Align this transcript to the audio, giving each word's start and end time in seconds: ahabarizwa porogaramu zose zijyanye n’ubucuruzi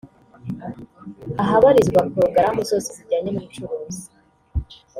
ahabarizwa 1.43 1.99
porogaramu 2.13 2.61
zose 2.69 2.89
zijyanye 2.97 3.29
n’ubucuruzi 3.31 4.05